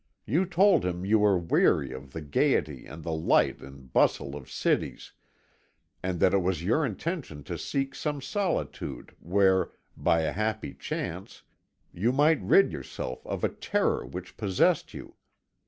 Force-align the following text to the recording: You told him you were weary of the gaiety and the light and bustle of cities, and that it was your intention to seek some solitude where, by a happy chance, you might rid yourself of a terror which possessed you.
You 0.25 0.47
told 0.47 0.83
him 0.83 1.05
you 1.05 1.19
were 1.19 1.37
weary 1.37 1.91
of 1.91 2.09
the 2.11 2.21
gaiety 2.23 2.87
and 2.87 3.03
the 3.03 3.11
light 3.13 3.61
and 3.61 3.93
bustle 3.93 4.35
of 4.35 4.49
cities, 4.49 5.11
and 6.01 6.19
that 6.19 6.33
it 6.33 6.39
was 6.41 6.63
your 6.63 6.83
intention 6.83 7.43
to 7.43 7.55
seek 7.55 7.93
some 7.93 8.19
solitude 8.19 9.15
where, 9.19 9.69
by 9.95 10.21
a 10.21 10.31
happy 10.31 10.73
chance, 10.73 11.43
you 11.93 12.11
might 12.11 12.41
rid 12.41 12.71
yourself 12.71 13.23
of 13.27 13.43
a 13.43 13.49
terror 13.49 14.03
which 14.03 14.37
possessed 14.37 14.91
you. 14.95 15.13